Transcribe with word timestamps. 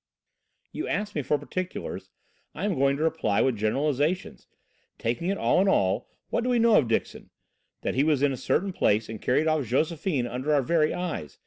"You 0.71 0.87
ask 0.87 1.13
me 1.13 1.21
for 1.21 1.37
particulars. 1.37 2.09
I 2.55 2.65
am 2.65 2.73
going 2.79 2.97
to 2.97 3.03
reply 3.03 3.39
with 3.43 3.55
generalisations. 3.55 4.47
Taking 4.97 5.27
it 5.29 5.37
all 5.37 5.61
in 5.61 5.67
all, 5.67 6.09
what 6.31 6.43
do 6.43 6.49
we 6.49 6.57
know 6.57 6.77
of 6.77 6.87
Dixon? 6.87 7.29
That 7.81 7.93
he 7.93 8.03
was 8.03 8.23
in 8.23 8.31
a 8.31 8.35
certain 8.35 8.73
place 8.73 9.09
and 9.09 9.21
carried 9.21 9.47
off 9.47 9.67
Josephine 9.67 10.25
under 10.25 10.55
our 10.55 10.63
very 10.63 10.91
eyes. 10.91 11.37